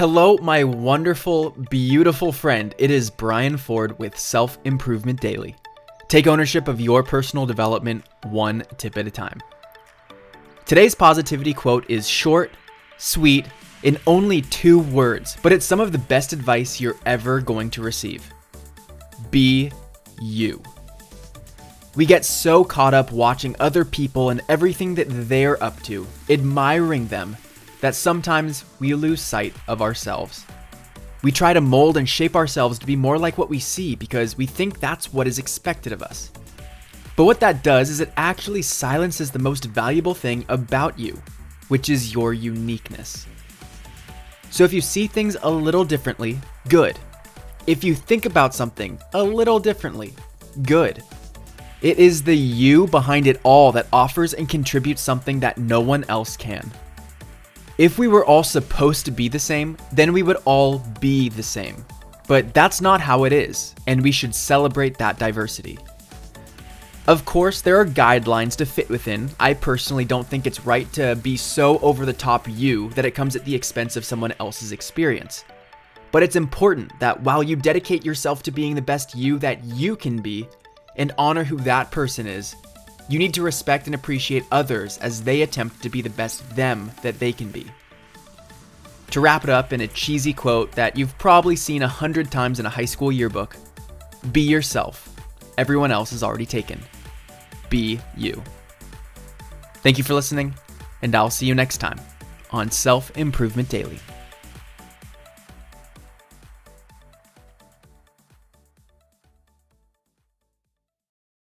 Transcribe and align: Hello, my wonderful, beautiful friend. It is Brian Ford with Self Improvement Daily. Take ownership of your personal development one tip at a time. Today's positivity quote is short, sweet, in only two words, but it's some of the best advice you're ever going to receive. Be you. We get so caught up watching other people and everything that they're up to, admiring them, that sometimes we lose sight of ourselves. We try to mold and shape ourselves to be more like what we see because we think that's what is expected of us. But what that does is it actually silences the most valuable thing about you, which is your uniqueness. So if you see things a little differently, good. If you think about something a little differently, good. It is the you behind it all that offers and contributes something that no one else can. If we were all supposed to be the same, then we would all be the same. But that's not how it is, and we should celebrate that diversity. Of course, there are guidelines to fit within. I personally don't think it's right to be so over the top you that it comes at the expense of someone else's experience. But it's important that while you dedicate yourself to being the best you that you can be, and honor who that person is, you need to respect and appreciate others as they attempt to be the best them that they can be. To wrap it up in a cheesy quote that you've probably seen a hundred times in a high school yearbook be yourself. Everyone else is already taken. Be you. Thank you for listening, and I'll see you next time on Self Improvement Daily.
Hello, 0.00 0.38
my 0.38 0.64
wonderful, 0.64 1.50
beautiful 1.68 2.32
friend. 2.32 2.74
It 2.78 2.90
is 2.90 3.10
Brian 3.10 3.58
Ford 3.58 3.98
with 3.98 4.18
Self 4.18 4.56
Improvement 4.64 5.20
Daily. 5.20 5.54
Take 6.08 6.26
ownership 6.26 6.68
of 6.68 6.80
your 6.80 7.02
personal 7.02 7.44
development 7.44 8.06
one 8.22 8.64
tip 8.78 8.96
at 8.96 9.06
a 9.06 9.10
time. 9.10 9.42
Today's 10.64 10.94
positivity 10.94 11.52
quote 11.52 11.84
is 11.90 12.08
short, 12.08 12.50
sweet, 12.96 13.44
in 13.82 13.98
only 14.06 14.40
two 14.40 14.78
words, 14.78 15.36
but 15.42 15.52
it's 15.52 15.66
some 15.66 15.80
of 15.80 15.92
the 15.92 15.98
best 15.98 16.32
advice 16.32 16.80
you're 16.80 16.96
ever 17.04 17.38
going 17.38 17.68
to 17.68 17.82
receive. 17.82 18.32
Be 19.30 19.70
you. 20.18 20.62
We 21.94 22.06
get 22.06 22.24
so 22.24 22.64
caught 22.64 22.94
up 22.94 23.12
watching 23.12 23.54
other 23.60 23.84
people 23.84 24.30
and 24.30 24.40
everything 24.48 24.94
that 24.94 25.08
they're 25.10 25.62
up 25.62 25.78
to, 25.82 26.06
admiring 26.30 27.06
them, 27.08 27.36
that 27.80 27.94
sometimes 27.94 28.64
we 28.78 28.94
lose 28.94 29.20
sight 29.20 29.54
of 29.68 29.82
ourselves. 29.82 30.44
We 31.22 31.32
try 31.32 31.52
to 31.52 31.60
mold 31.60 31.96
and 31.96 32.08
shape 32.08 32.34
ourselves 32.34 32.78
to 32.78 32.86
be 32.86 32.96
more 32.96 33.18
like 33.18 33.36
what 33.36 33.50
we 33.50 33.58
see 33.58 33.94
because 33.94 34.38
we 34.38 34.46
think 34.46 34.80
that's 34.80 35.12
what 35.12 35.26
is 35.26 35.38
expected 35.38 35.92
of 35.92 36.02
us. 36.02 36.30
But 37.16 37.24
what 37.24 37.40
that 37.40 37.62
does 37.62 37.90
is 37.90 38.00
it 38.00 38.12
actually 38.16 38.62
silences 38.62 39.30
the 39.30 39.38
most 39.38 39.66
valuable 39.66 40.14
thing 40.14 40.46
about 40.48 40.98
you, 40.98 41.20
which 41.68 41.90
is 41.90 42.14
your 42.14 42.32
uniqueness. 42.32 43.26
So 44.50 44.64
if 44.64 44.72
you 44.72 44.80
see 44.80 45.06
things 45.06 45.36
a 45.42 45.50
little 45.50 45.84
differently, 45.84 46.38
good. 46.68 46.98
If 47.66 47.84
you 47.84 47.94
think 47.94 48.24
about 48.24 48.54
something 48.54 48.98
a 49.12 49.22
little 49.22 49.60
differently, 49.60 50.14
good. 50.62 51.02
It 51.82 51.98
is 51.98 52.22
the 52.22 52.36
you 52.36 52.86
behind 52.86 53.26
it 53.26 53.40
all 53.42 53.72
that 53.72 53.86
offers 53.92 54.34
and 54.34 54.48
contributes 54.48 55.02
something 55.02 55.40
that 55.40 55.58
no 55.58 55.80
one 55.80 56.04
else 56.08 56.36
can. 56.36 56.70
If 57.80 57.98
we 57.98 58.08
were 58.08 58.26
all 58.26 58.44
supposed 58.44 59.06
to 59.06 59.10
be 59.10 59.30
the 59.30 59.38
same, 59.38 59.74
then 59.90 60.12
we 60.12 60.22
would 60.22 60.36
all 60.44 60.80
be 61.00 61.30
the 61.30 61.42
same. 61.42 61.82
But 62.28 62.52
that's 62.52 62.82
not 62.82 63.00
how 63.00 63.24
it 63.24 63.32
is, 63.32 63.74
and 63.86 64.02
we 64.02 64.12
should 64.12 64.34
celebrate 64.34 64.98
that 64.98 65.18
diversity. 65.18 65.78
Of 67.06 67.24
course, 67.24 67.62
there 67.62 67.80
are 67.80 67.86
guidelines 67.86 68.54
to 68.56 68.66
fit 68.66 68.90
within. 68.90 69.30
I 69.40 69.54
personally 69.54 70.04
don't 70.04 70.26
think 70.26 70.46
it's 70.46 70.66
right 70.66 70.92
to 70.92 71.16
be 71.22 71.38
so 71.38 71.78
over 71.78 72.04
the 72.04 72.12
top 72.12 72.46
you 72.50 72.90
that 72.90 73.06
it 73.06 73.12
comes 73.14 73.34
at 73.34 73.46
the 73.46 73.54
expense 73.54 73.96
of 73.96 74.04
someone 74.04 74.34
else's 74.40 74.72
experience. 74.72 75.46
But 76.12 76.22
it's 76.22 76.36
important 76.36 76.92
that 77.00 77.18
while 77.22 77.42
you 77.42 77.56
dedicate 77.56 78.04
yourself 78.04 78.42
to 78.42 78.50
being 78.50 78.74
the 78.74 78.82
best 78.82 79.14
you 79.14 79.38
that 79.38 79.64
you 79.64 79.96
can 79.96 80.20
be, 80.20 80.46
and 80.96 81.12
honor 81.16 81.44
who 81.44 81.56
that 81.56 81.90
person 81.90 82.26
is, 82.26 82.54
you 83.10 83.18
need 83.18 83.34
to 83.34 83.42
respect 83.42 83.86
and 83.86 83.94
appreciate 83.94 84.44
others 84.52 84.96
as 84.98 85.24
they 85.24 85.42
attempt 85.42 85.82
to 85.82 85.90
be 85.90 86.00
the 86.00 86.10
best 86.10 86.48
them 86.54 86.92
that 87.02 87.18
they 87.18 87.32
can 87.32 87.50
be. 87.50 87.66
To 89.10 89.20
wrap 89.20 89.42
it 89.42 89.50
up 89.50 89.72
in 89.72 89.80
a 89.80 89.88
cheesy 89.88 90.32
quote 90.32 90.70
that 90.72 90.96
you've 90.96 91.18
probably 91.18 91.56
seen 91.56 91.82
a 91.82 91.88
hundred 91.88 92.30
times 92.30 92.60
in 92.60 92.66
a 92.66 92.70
high 92.70 92.84
school 92.84 93.10
yearbook 93.10 93.56
be 94.30 94.42
yourself. 94.42 95.08
Everyone 95.58 95.90
else 95.90 96.12
is 96.12 96.22
already 96.22 96.46
taken. 96.46 96.80
Be 97.68 98.00
you. 98.16 98.40
Thank 99.82 99.98
you 99.98 100.04
for 100.04 100.14
listening, 100.14 100.54
and 101.02 101.14
I'll 101.14 101.30
see 101.30 101.46
you 101.46 101.54
next 101.54 101.78
time 101.78 101.98
on 102.52 102.70
Self 102.70 103.16
Improvement 103.16 103.68
Daily. 103.68 103.98